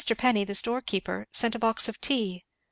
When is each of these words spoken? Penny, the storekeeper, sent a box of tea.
Penny, 0.17 0.43
the 0.45 0.55
storekeeper, 0.55 1.27
sent 1.31 1.53
a 1.53 1.59
box 1.59 1.87
of 1.87 2.01
tea. 2.01 2.43